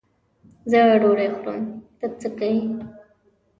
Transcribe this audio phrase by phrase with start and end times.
[0.69, 1.65] زه ډوډۍ خورم؛
[1.99, 2.61] ته څه که یې.